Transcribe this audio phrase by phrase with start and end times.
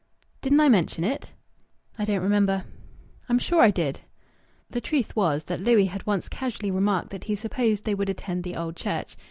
[0.41, 1.33] "Didn't I mention it?"
[1.99, 2.63] "I don't remember."
[3.29, 3.99] "I'm sure I did."
[4.71, 8.43] The truth was that Louis had once casually remarked that he supposed they would attend
[8.43, 9.15] the Old Church.